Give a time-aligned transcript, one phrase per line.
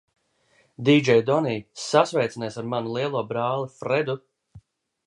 [0.87, 4.19] Dīdžej Donij, sasveicinies ar manu lielo brāli Fredu!